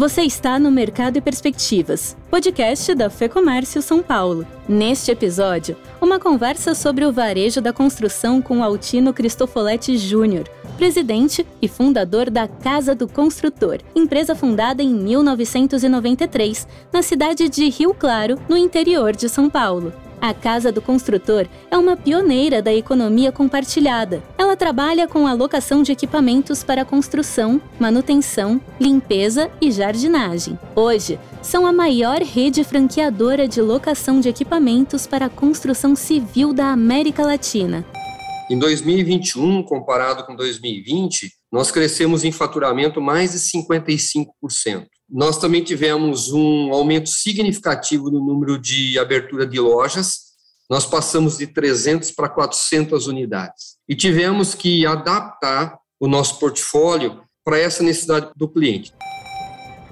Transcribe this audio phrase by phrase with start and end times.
[0.00, 4.46] Você está no Mercado e Perspectivas, podcast da Fecomércio São Paulo.
[4.66, 11.68] Neste episódio, uma conversa sobre o varejo da construção com Altino Cristofoletti Júnior, presidente e
[11.68, 18.56] fundador da Casa do Construtor, empresa fundada em 1993, na cidade de Rio Claro, no
[18.56, 19.92] interior de São Paulo.
[20.20, 24.22] A Casa do Construtor é uma pioneira da economia compartilhada.
[24.36, 30.58] Ela trabalha com a locação de equipamentos para construção, manutenção, limpeza e jardinagem.
[30.76, 36.66] Hoje, são a maior rede franqueadora de locação de equipamentos para a construção civil da
[36.66, 37.84] América Latina.
[38.50, 44.86] Em 2021, comparado com 2020, nós crescemos em faturamento mais de 55%.
[45.12, 50.30] Nós também tivemos um aumento significativo no número de abertura de lojas.
[50.70, 53.76] Nós passamos de 300 para 400 unidades.
[53.88, 58.92] E tivemos que adaptar o nosso portfólio para essa necessidade do cliente.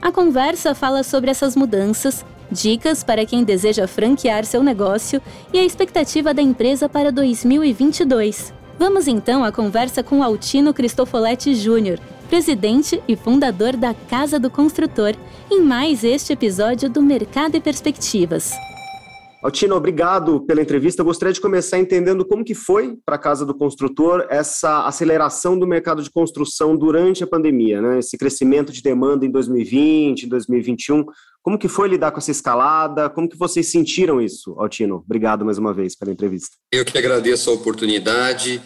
[0.00, 5.20] A conversa fala sobre essas mudanças, dicas para quem deseja franquear seu negócio
[5.52, 8.54] e a expectativa da empresa para 2022.
[8.78, 11.98] Vamos então à conversa com Altino Cristofoletti Júnior,
[12.28, 15.14] presidente e fundador da Casa do Construtor,
[15.50, 18.52] em mais este episódio do Mercado e Perspectivas.
[19.42, 21.00] Altino, obrigado pela entrevista.
[21.00, 25.56] Eu gostaria de começar entendendo como que foi para a Casa do Construtor essa aceleração
[25.56, 28.00] do mercado de construção durante a pandemia, né?
[28.00, 31.04] Esse crescimento de demanda em 2020, 2021.
[31.40, 33.08] Como que foi lidar com essa escalada?
[33.08, 34.96] Como que vocês sentiram isso, Altino?
[34.96, 36.56] Obrigado mais uma vez pela entrevista.
[36.72, 38.60] Eu que agradeço a oportunidade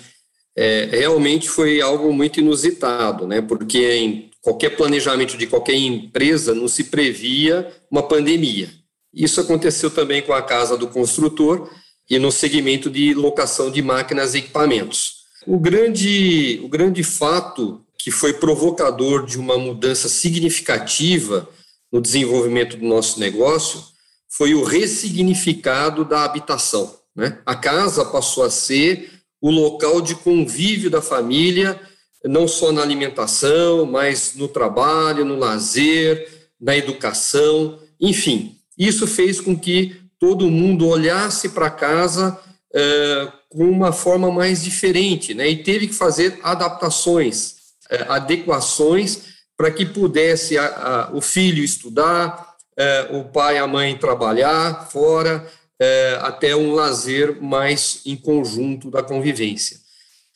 [0.57, 3.41] é, realmente foi algo muito inusitado, né?
[3.41, 8.71] Porque em qualquer planejamento de qualquer empresa não se previa uma pandemia.
[9.15, 11.71] Isso aconteceu também com a casa do construtor
[12.09, 15.23] e no segmento de locação de máquinas e equipamentos.
[15.47, 21.49] O grande, o grande fato que foi provocador de uma mudança significativa
[21.91, 23.83] no desenvolvimento do nosso negócio
[24.29, 26.99] foi o ressignificado da habitação.
[27.15, 27.39] Né?
[27.45, 31.79] A casa passou a ser o local de convívio da família,
[32.25, 38.57] não só na alimentação, mas no trabalho, no lazer, na educação, enfim.
[38.79, 42.39] Isso fez com que todo mundo olhasse para casa
[42.73, 45.49] é, com uma forma mais diferente, né?
[45.49, 47.57] E teve que fazer adaptações,
[47.91, 53.67] é, adequações para que pudesse a, a, o filho estudar, é, o pai e a
[53.67, 55.47] mãe trabalhar fora,
[55.83, 59.81] é, até um lazer mais em conjunto da convivência.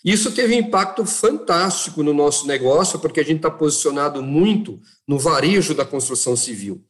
[0.04, 5.20] Isso teve um impacto fantástico no nosso negócio, porque a gente está posicionado muito no
[5.20, 6.84] varejo da construção civil.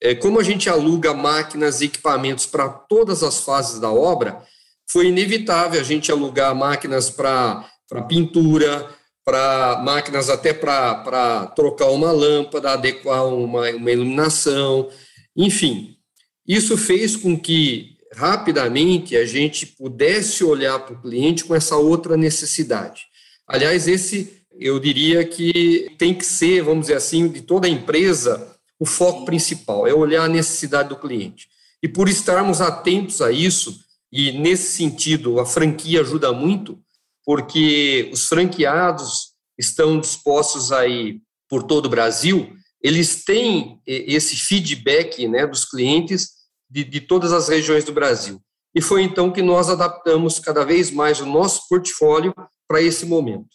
[0.00, 4.42] É, como a gente aluga máquinas e equipamentos para todas as fases da obra,
[4.90, 7.68] foi inevitável a gente alugar máquinas para
[8.08, 8.88] pintura,
[9.22, 14.88] para máquinas até para trocar uma lâmpada, adequar uma, uma iluminação,
[15.36, 15.98] enfim.
[16.46, 22.16] Isso fez com que rapidamente a gente pudesse olhar para o cliente com essa outra
[22.16, 23.02] necessidade.
[23.46, 28.86] Aliás, esse eu diria que tem que ser, vamos dizer assim, de toda empresa, o
[28.86, 31.48] foco principal, é olhar a necessidade do cliente.
[31.82, 33.78] E por estarmos atentos a isso,
[34.10, 36.78] e nesse sentido a franquia ajuda muito,
[37.24, 42.52] porque os franqueados estão dispostos aí por todo o Brasil,
[42.82, 46.37] eles têm esse feedback né, dos clientes
[46.70, 48.40] de, de todas as regiões do Brasil.
[48.74, 52.34] E foi então que nós adaptamos cada vez mais o nosso portfólio
[52.68, 53.48] para esse momento.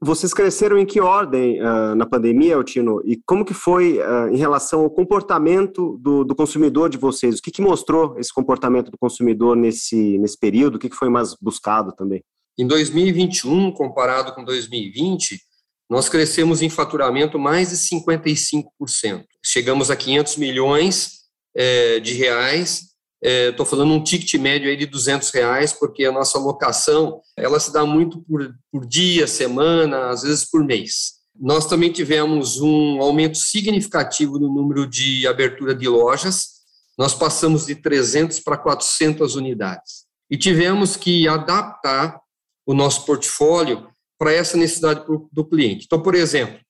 [0.00, 3.00] Vocês cresceram em que ordem uh, na pandemia, Altino?
[3.02, 7.38] E como que foi uh, em relação ao comportamento do, do consumidor de vocês?
[7.38, 10.74] O que, que, mostrou esse comportamento do consumidor nesse, nesse período?
[10.74, 12.22] O que, que foi mais buscado também?
[12.58, 15.40] Em 2021, comparado com 2020,
[15.88, 19.24] nós crescemos em faturamento mais de 55%.
[19.42, 21.19] Chegamos a 500 milhões
[21.54, 22.90] é, de reais.
[23.22, 27.60] Estou é, falando um ticket médio aí de 200 reais, porque a nossa locação ela
[27.60, 31.20] se dá muito por, por dia, semana, às vezes por mês.
[31.38, 36.60] Nós também tivemos um aumento significativo no número de abertura de lojas.
[36.98, 40.04] Nós passamos de 300 para 400 unidades.
[40.30, 42.20] E tivemos que adaptar
[42.66, 43.88] o nosso portfólio
[44.18, 45.86] para essa necessidade do cliente.
[45.86, 46.60] Então, por exemplo,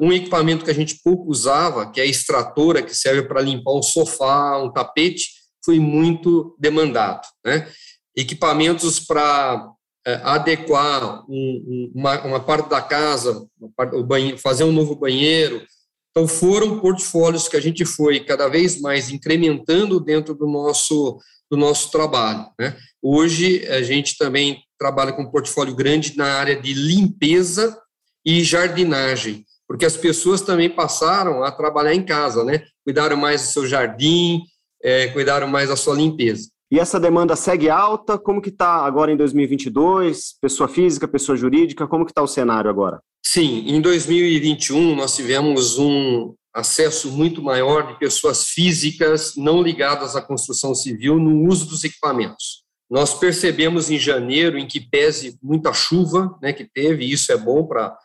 [0.00, 3.72] um equipamento que a gente pouco usava, que é a extratora, que serve para limpar
[3.72, 5.28] um sofá, um tapete,
[5.64, 7.26] foi muito demandado.
[7.44, 7.68] Né?
[8.16, 9.68] Equipamentos para
[10.06, 13.46] é, adequar um, uma, uma, parte da casa,
[13.76, 15.62] parte, banheiro, fazer um novo banheiro.
[16.10, 21.18] Então, foram portfólios que a gente foi cada vez mais incrementando dentro do nosso,
[21.50, 22.46] do nosso trabalho.
[22.58, 22.74] Né?
[23.02, 27.78] Hoje, a gente também trabalha com um portfólio grande na área de limpeza
[28.24, 32.64] e jardinagem porque as pessoas também passaram a trabalhar em casa, né?
[32.84, 34.42] Cuidaram mais do seu jardim,
[34.82, 36.48] é, cuidaram mais da sua limpeza.
[36.70, 38.18] E essa demanda segue alta?
[38.18, 40.34] Como que está agora em 2022?
[40.40, 43.00] Pessoa física, pessoa jurídica, como que está o cenário agora?
[43.24, 50.22] Sim, em 2021 nós tivemos um acesso muito maior de pessoas físicas não ligadas à
[50.22, 52.62] construção civil no uso dos equipamentos.
[52.88, 57.36] Nós percebemos em janeiro, em que pese muita chuva, né, que teve, e isso é
[57.36, 57.96] bom para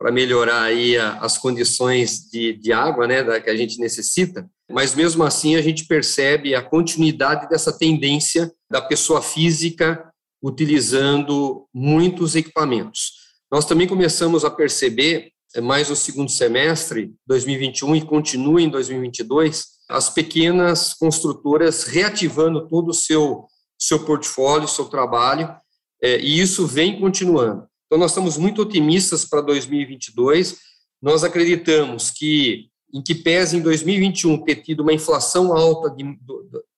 [0.00, 4.94] para melhorar aí as condições de, de água, né, da, que a gente necessita, mas
[4.94, 10.10] mesmo assim a gente percebe a continuidade dessa tendência da pessoa física
[10.42, 13.12] utilizando muitos equipamentos.
[13.52, 19.66] Nós também começamos a perceber, eh, mais no segundo semestre 2021 e continua em 2022,
[19.86, 23.44] as pequenas construtoras reativando todo o seu,
[23.78, 25.54] seu portfólio, seu trabalho,
[26.02, 27.68] é, e isso vem continuando.
[27.90, 30.58] Então, nós estamos muito otimistas para 2022.
[31.02, 36.04] Nós acreditamos que, em que pese em 2021 ter tido uma inflação alta, de,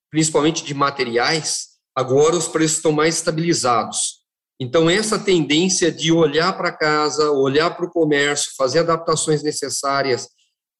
[0.09, 4.23] principalmente de materiais, agora os preços estão mais estabilizados.
[4.59, 10.27] Então, essa tendência de olhar para casa, olhar para o comércio, fazer adaptações necessárias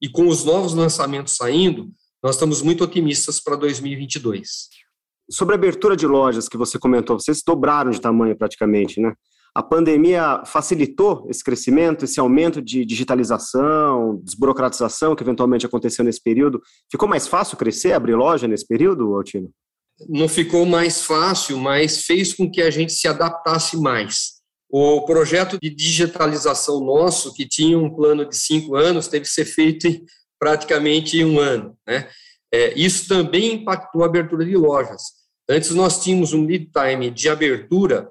[0.02, 1.92] e com os novos lançamentos saindo,
[2.24, 4.50] nós estamos muito otimistas para 2022.
[5.30, 9.14] Sobre a abertura de lojas que você comentou, vocês dobraram de tamanho praticamente, né?
[9.56, 16.60] A pandemia facilitou esse crescimento, esse aumento de digitalização, desburocratização que eventualmente aconteceu nesse período.
[16.92, 19.52] Ficou mais fácil crescer, abrir loja nesse período, Altino?
[20.10, 24.42] Não ficou mais fácil, mas fez com que a gente se adaptasse mais.
[24.68, 29.46] O projeto de digitalização nosso, que tinha um plano de cinco anos, teve que ser
[29.46, 30.04] feito em
[30.40, 31.78] praticamente um ano.
[31.88, 32.10] Né?
[32.52, 35.04] É, isso também impactou a abertura de lojas.
[35.48, 38.10] Antes nós tínhamos um lead time de abertura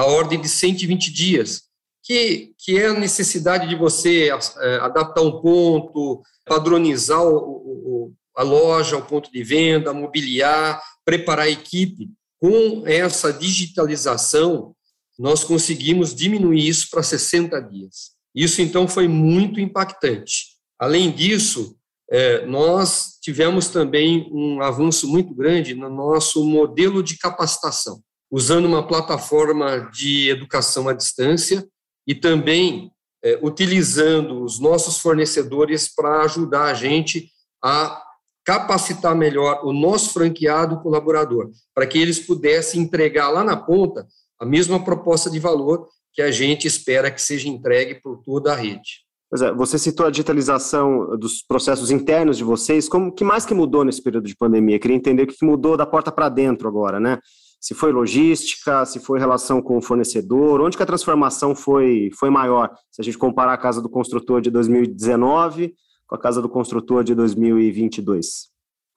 [0.00, 1.64] da ordem de 120 dias,
[2.02, 8.42] que, que é a necessidade de você é, adaptar um ponto, padronizar o, o, a
[8.42, 12.08] loja, o ponto de venda, mobiliar, preparar a equipe.
[12.40, 14.74] Com essa digitalização,
[15.18, 18.12] nós conseguimos diminuir isso para 60 dias.
[18.34, 20.56] Isso, então, foi muito impactante.
[20.78, 21.76] Além disso,
[22.10, 28.86] é, nós tivemos também um avanço muito grande no nosso modelo de capacitação usando uma
[28.86, 31.66] plataforma de educação à distância
[32.06, 32.92] e também
[33.22, 37.30] é, utilizando os nossos fornecedores para ajudar a gente
[37.62, 38.02] a
[38.44, 44.06] capacitar melhor o nosso franqueado colaborador, para que eles pudessem entregar lá na ponta
[44.40, 48.56] a mesma proposta de valor que a gente espera que seja entregue por toda a
[48.56, 49.04] rede.
[49.28, 52.88] Pois é, você citou a digitalização dos processos internos de vocês.
[52.88, 54.74] Como que mais que mudou nesse período de pandemia?
[54.74, 57.18] Eu queria entender o que mudou da porta para dentro agora, né?
[57.60, 62.30] Se foi logística, se foi relação com o fornecedor, onde que a transformação foi, foi
[62.30, 65.74] maior, se a gente comparar a casa do construtor de 2019
[66.06, 68.48] com a casa do construtor de 2022?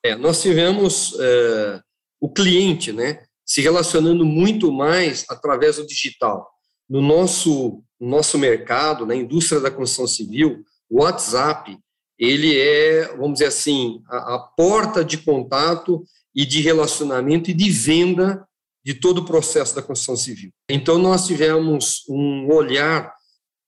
[0.04, 1.82] É, nós tivemos é,
[2.22, 6.50] o cliente né, se relacionando muito mais através do digital.
[6.90, 11.78] No nosso, nosso mercado, na indústria da construção civil, o WhatsApp,
[12.18, 17.70] ele é, vamos dizer assim, a, a porta de contato e de relacionamento e de
[17.70, 18.48] venda
[18.84, 20.52] de todo o processo da construção civil.
[20.70, 23.14] Então, nós tivemos um olhar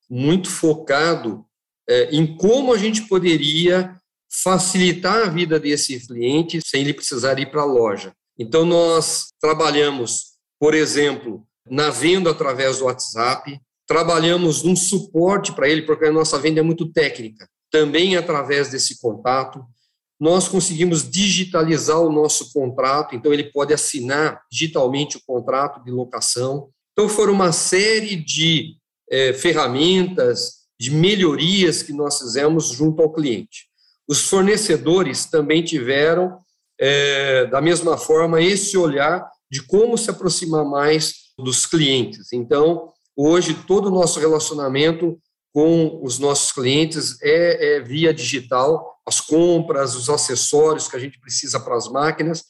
[0.09, 1.45] muito focado
[1.87, 3.95] é, em como a gente poderia
[4.43, 8.13] facilitar a vida desse cliente sem ele precisar ir para a loja.
[8.37, 15.83] Então, nós trabalhamos, por exemplo, na venda através do WhatsApp, trabalhamos num suporte para ele,
[15.83, 19.63] porque a nossa venda é muito técnica, também através desse contato
[20.19, 26.69] nós conseguimos digitalizar o nosso contrato, então ele pode assinar digitalmente o contrato de locação.
[26.93, 28.77] Então, foram uma série de
[29.11, 33.65] é, ferramentas, de melhorias que nós fizemos junto ao cliente.
[34.07, 36.39] Os fornecedores também tiveram,
[36.79, 42.31] é, da mesma forma, esse olhar de como se aproximar mais dos clientes.
[42.31, 45.17] Então, hoje, todo o nosso relacionamento
[45.53, 51.19] com os nossos clientes é, é via digital, as compras, os acessórios que a gente
[51.19, 52.43] precisa para as máquinas,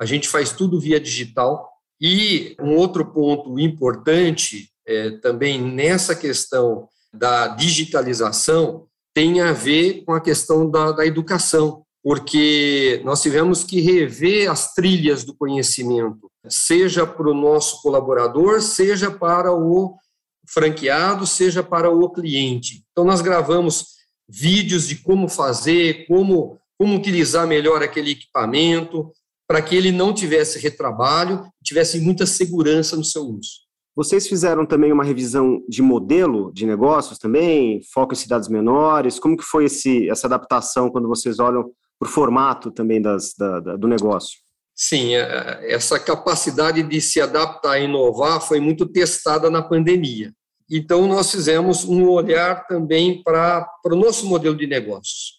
[0.00, 1.70] a gente faz tudo via digital.
[2.00, 10.12] E um outro ponto importante é, também nessa questão da digitalização tem a ver com
[10.12, 17.06] a questão da, da educação, porque nós tivemos que rever as trilhas do conhecimento, seja
[17.06, 19.96] para o nosso colaborador, seja para o
[20.48, 22.84] franqueado, seja para o cliente.
[22.90, 24.01] Então, nós gravamos
[24.32, 29.12] vídeos de como fazer, como, como utilizar melhor aquele equipamento,
[29.46, 33.62] para que ele não tivesse retrabalho, tivesse muita segurança no seu uso.
[33.94, 39.18] Vocês fizeram também uma revisão de modelo de negócios também, foco em cidades menores.
[39.18, 41.64] Como que foi esse, essa adaptação quando vocês olham
[41.98, 44.38] para o formato também das, da, da, do negócio?
[44.74, 50.32] Sim, é, essa capacidade de se adaptar e inovar foi muito testada na pandemia.
[50.74, 55.34] Então, nós fizemos um olhar também para, para o nosso modelo de negócios.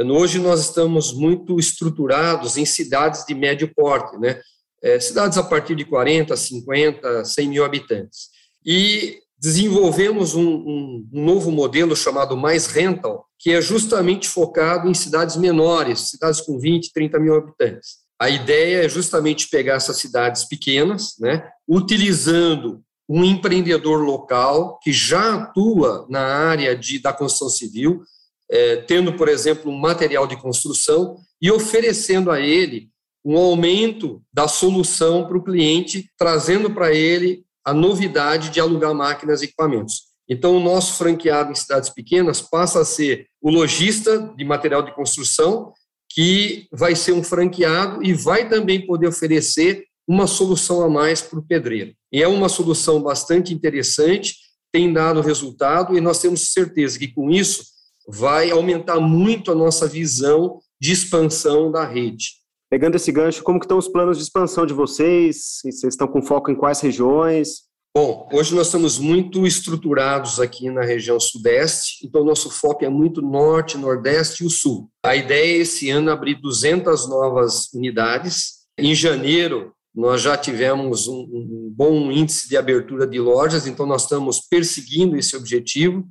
[0.00, 4.40] Hoje, nós estamos muito estruturados em cidades de médio porte, né?
[4.82, 8.30] É, cidades a partir de 40, 50, 100 mil habitantes.
[8.64, 14.94] E desenvolvemos um, um, um novo modelo chamado Mais Rental, que é justamente focado em
[14.94, 17.98] cidades menores, cidades com 20, 30 mil habitantes.
[18.18, 22.82] A ideia é justamente pegar essas cidades pequenas, né, utilizando
[23.14, 28.02] um empreendedor local que já atua na área de, da construção civil,
[28.50, 32.88] é, tendo, por exemplo, um material de construção e oferecendo a ele
[33.22, 39.42] um aumento da solução para o cliente, trazendo para ele a novidade de alugar máquinas
[39.42, 40.04] e equipamentos.
[40.26, 44.94] Então, o nosso franqueado em cidades pequenas passa a ser o lojista de material de
[44.94, 45.74] construção
[46.08, 51.38] que vai ser um franqueado e vai também poder oferecer uma solução a mais para
[51.38, 51.94] o pedreiro.
[52.12, 54.36] E é uma solução bastante interessante,
[54.72, 57.64] tem dado resultado e nós temos certeza que com isso
[58.08, 62.42] vai aumentar muito a nossa visão de expansão da rede.
[62.70, 65.60] Pegando esse gancho, como que estão os planos de expansão de vocês?
[65.62, 67.70] Vocês estão com foco em quais regiões?
[67.94, 73.20] Bom, hoje nós estamos muito estruturados aqui na região sudeste, então nosso foco é muito
[73.20, 74.88] norte, nordeste e o sul.
[75.04, 78.62] A ideia é esse ano abrir 200 novas unidades.
[78.78, 84.02] Em janeiro, nós já tivemos um, um bom índice de abertura de lojas, então nós
[84.02, 86.08] estamos perseguindo esse objetivo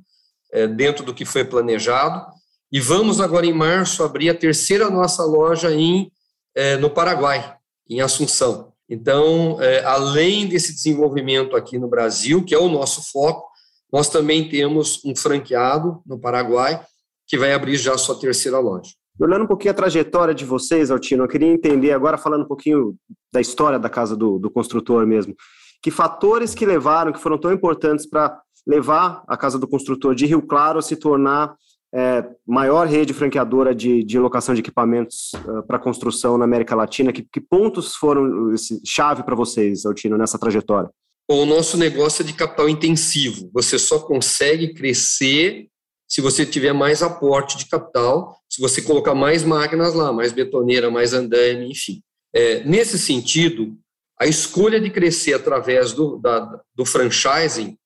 [0.52, 2.24] é, dentro do que foi planejado.
[2.70, 6.10] E vamos agora em março abrir a terceira nossa loja em,
[6.54, 7.56] é, no Paraguai,
[7.88, 8.72] em Assunção.
[8.88, 13.50] Então, é, além desse desenvolvimento aqui no Brasil, que é o nosso foco,
[13.92, 16.82] nós também temos um franqueado no Paraguai
[17.26, 18.92] que vai abrir já a sua terceira loja.
[19.18, 22.96] Olhando um pouquinho a trajetória de vocês, Altino, eu queria entender agora, falando um pouquinho
[23.32, 25.34] da história da casa do, do construtor mesmo,
[25.82, 30.26] que fatores que levaram, que foram tão importantes para levar a casa do construtor de
[30.26, 31.54] Rio Claro a se tornar
[31.94, 36.74] é, maior rede franqueadora de, de locação de equipamentos uh, é, para construção na América
[36.74, 37.12] Latina.
[37.12, 40.90] Que, que pontos foram esse, chave para vocês, Altino, nessa trajetória?
[41.28, 43.50] O nosso negócio é de capital intensivo.
[43.52, 45.68] Você só consegue crescer
[46.12, 50.90] se você tiver mais aporte de capital, se você colocar mais máquinas lá, mais betoneira,
[50.90, 52.02] mais andame, enfim.
[52.34, 53.76] É, nesse sentido,
[54.20, 57.76] a escolha de crescer através do, da, do franchising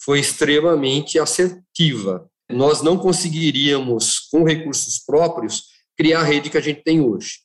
[0.00, 5.64] foi extremamente assertiva nós não conseguiríamos, com recursos próprios,
[5.96, 7.40] criar a rede que a gente tem hoje.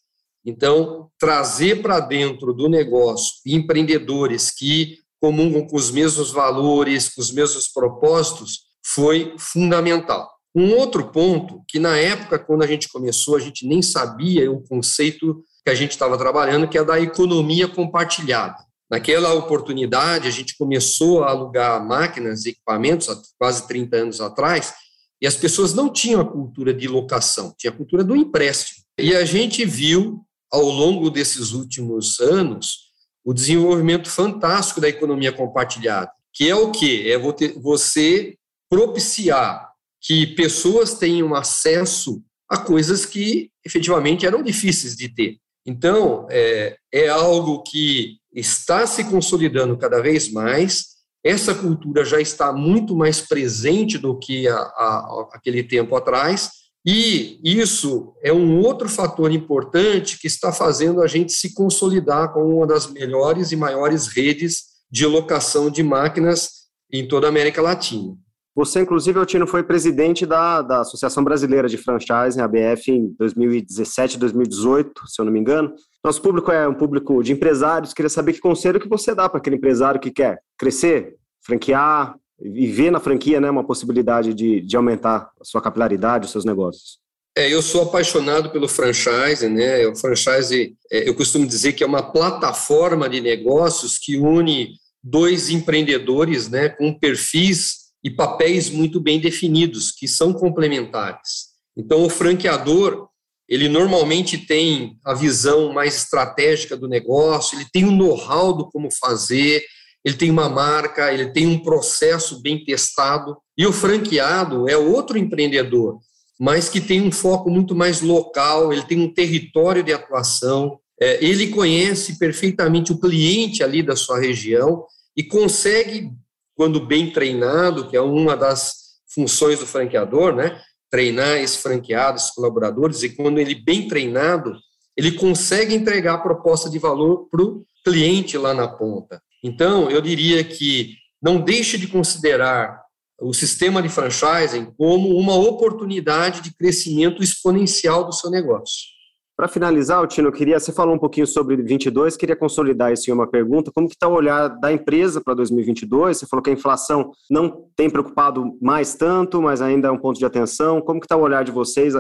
[0.46, 7.32] Então, trazer para dentro do negócio empreendedores que comungam com os mesmos valores, com os
[7.32, 10.32] mesmos propósitos, foi fundamental.
[10.56, 14.62] Um outro ponto, que na época, quando a gente começou, a gente nem sabia o
[14.62, 18.56] conceito que a gente estava trabalhando, que é da economia compartilhada.
[18.89, 24.74] Naquela oportunidade, a gente começou a alugar máquinas e equipamentos, há quase 30 anos atrás,
[25.22, 28.84] e as pessoas não tinham a cultura de locação, tinha a cultura do empréstimo.
[28.98, 32.88] E a gente viu, ao longo desses últimos anos,
[33.25, 37.03] o desenvolvimento fantástico da economia compartilhada, que é o quê?
[37.08, 37.17] É
[37.60, 38.38] você
[38.70, 39.72] propiciar
[40.02, 45.38] que pessoas tenham acesso a coisas que efetivamente eram difíceis de ter.
[45.66, 52.54] Então, é, é algo que está se consolidando cada vez mais, essa cultura já está
[52.54, 56.52] muito mais presente do que a, a, aquele tempo atrás,
[56.86, 62.56] e isso é um outro fator importante que está fazendo a gente se consolidar com
[62.56, 66.50] uma das melhores e maiores redes de locação de máquinas
[66.90, 68.16] em toda a América Latina.
[68.58, 75.08] Você, inclusive, Altino, foi presidente da, da Associação Brasileira de Franchising, ABF, em 2017, 2018,
[75.08, 75.76] se eu não me engano.
[76.04, 77.94] Nosso público é um público de empresários.
[77.94, 82.66] Queria saber que conselho que você dá para aquele empresário que quer crescer, franquear e
[82.66, 86.98] ver na franquia né, uma possibilidade de, de aumentar a sua capilaridade, os seus negócios.
[87.38, 89.86] É, eu sou apaixonado pelo franchise, né?
[89.86, 94.74] O franchise, é, eu costumo dizer que é uma plataforma de negócios que une
[95.04, 101.48] dois empreendedores, né, com perfis e papéis muito bem definidos, que são complementares.
[101.75, 103.08] Então, o franqueador,
[103.48, 108.70] ele normalmente tem a visão mais estratégica do negócio, ele tem o um know-how do
[108.70, 109.63] como fazer,
[110.04, 113.38] ele tem uma marca, ele tem um processo bem testado.
[113.58, 116.00] E o franqueado é outro empreendedor,
[116.39, 121.24] mas que tem um foco muito mais local, ele tem um território de atuação, é,
[121.24, 124.86] ele conhece perfeitamente o cliente ali da sua região
[125.16, 126.10] e consegue,
[126.58, 130.60] quando bem treinado, que é uma das funções do franqueador, né?
[130.90, 134.58] Treinar esse franqueado, esses colaboradores, e quando ele bem treinado,
[134.98, 139.22] ele consegue entregar a proposta de valor para o cliente lá na ponta.
[139.44, 142.82] Então, eu diria que não deixe de considerar
[143.22, 148.97] o sistema de franchising como uma oportunidade de crescimento exponencial do seu negócio.
[149.38, 153.27] Para finalizar, Tino, queria, você falou um pouquinho sobre 22, queria consolidar isso em uma
[153.27, 156.17] pergunta, como que está o olhar da empresa para 2022?
[156.17, 160.17] Você falou que a inflação não tem preocupado mais tanto, mas ainda é um ponto
[160.17, 160.82] de atenção.
[160.82, 161.94] Como que está o olhar de vocês,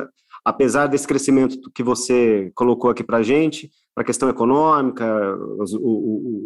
[0.43, 5.05] apesar desse crescimento que você colocou aqui para a gente, para a questão econômica,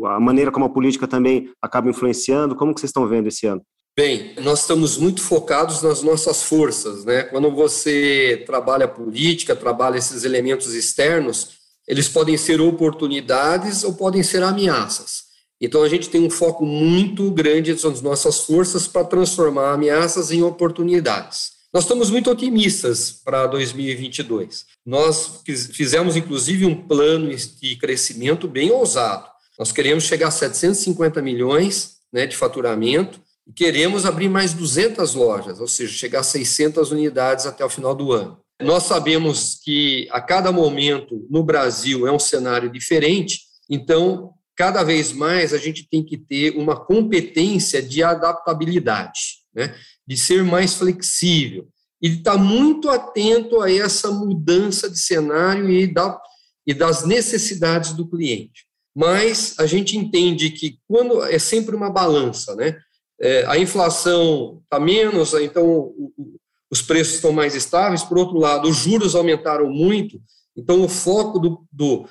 [0.08, 3.62] a maneira como a política também acaba influenciando, como que vocês estão vendo esse ano?
[3.94, 7.24] Bem, nós estamos muito focados nas nossas forças, né?
[7.24, 11.50] Quando você trabalha política, trabalha esses elementos externos,
[11.86, 15.24] eles podem ser oportunidades ou podem ser ameaças.
[15.60, 20.42] Então a gente tem um foco muito grande nas nossas forças para transformar ameaças em
[20.42, 21.52] oportunidades.
[21.74, 24.68] Nós estamos muito otimistas para 2022.
[24.86, 25.42] Nós
[25.74, 29.28] fizemos inclusive um plano de crescimento bem ousado.
[29.60, 33.20] Nós queremos chegar a 750 milhões né, de faturamento
[33.56, 38.12] queremos abrir mais 200 lojas, ou seja, chegar a 600 unidades até o final do
[38.12, 38.40] ano.
[38.62, 45.12] Nós sabemos que a cada momento no Brasil é um cenário diferente, então cada vez
[45.12, 49.76] mais a gente tem que ter uma competência de adaptabilidade, né?
[50.06, 51.68] de ser mais flexível
[52.02, 56.20] e de estar muito atento a essa mudança de cenário e, da,
[56.66, 58.66] e das necessidades do cliente.
[58.96, 62.78] Mas a gente entende que quando é sempre uma balança, né?
[63.22, 66.36] É, a inflação está menos, então o, o,
[66.72, 68.04] os preços estão mais estáveis.
[68.04, 70.20] Por outro lado, os juros aumentaram muito,
[70.58, 72.08] então o foco do, do,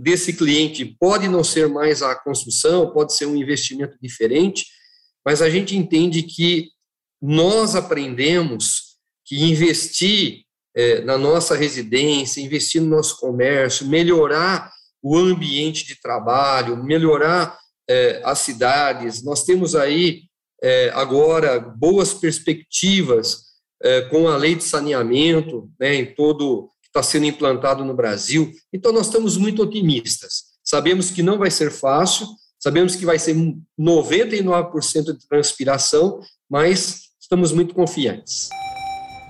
[0.00, 4.64] desse cliente pode não ser mais a construção, pode ser um investimento diferente,
[5.26, 6.68] mas a gente entende que
[7.20, 8.94] nós aprendemos
[9.24, 10.44] que investir
[10.76, 14.70] é, na nossa residência, investir no nosso comércio, melhorar
[15.02, 19.22] o ambiente de trabalho, melhorar é, as cidades.
[19.22, 20.22] Nós temos aí
[20.62, 23.44] é, agora boas perspectivas
[23.82, 28.52] é, com a lei de saneamento, né, em todo que está sendo implantado no Brasil.
[28.72, 30.54] Então, nós estamos muito otimistas.
[30.64, 32.26] Sabemos que não vai ser fácil,
[32.58, 33.36] sabemos que vai ser
[33.78, 38.48] 99% de transpiração, mas estamos muito confiantes.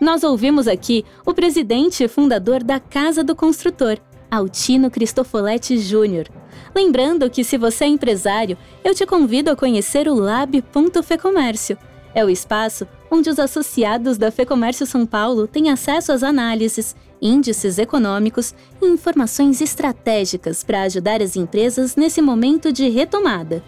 [0.00, 3.98] Nós ouvimos aqui o presidente e fundador da Casa do Construtor,
[4.34, 6.26] Altino Cristofoletti Júnior.
[6.74, 11.78] Lembrando que se você é empresário, eu te convido a conhecer o Lab.fecomércio.
[12.14, 17.78] É o espaço onde os associados da Fecomércio São Paulo têm acesso às análises, índices
[17.78, 23.62] econômicos e informações estratégicas para ajudar as empresas nesse momento de retomada.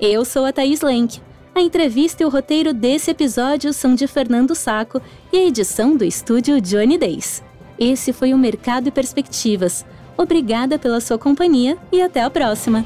[0.00, 1.20] Eu sou a Thaís Lenk.
[1.54, 5.00] A entrevista e o roteiro desse episódio são de Fernando Saco
[5.32, 7.42] e a edição do estúdio Johnny Days.
[7.78, 9.84] Esse foi o Mercado e Perspectivas.
[10.16, 12.84] Obrigada pela sua companhia e até a próxima!